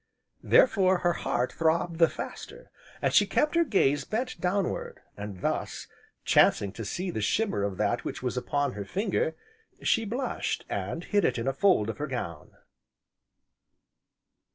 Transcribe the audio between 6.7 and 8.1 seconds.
to see the shimmer of that